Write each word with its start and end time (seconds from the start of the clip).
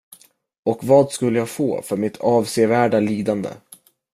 Och 0.65 0.83
vad 0.83 1.11
skulle 1.11 1.39
jag 1.39 1.49
få 1.49 1.81
för 1.81 1.97
mitt 1.97 2.17
avsevärda 2.17 2.99
lidande? 2.99 3.49